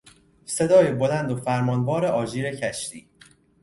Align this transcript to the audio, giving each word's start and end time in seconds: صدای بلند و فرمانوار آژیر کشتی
صدای 0.45 0.91
بلند 0.91 1.31
و 1.31 1.35
فرمانوار 1.35 2.05
آژیر 2.05 2.55
کشتی 2.55 3.09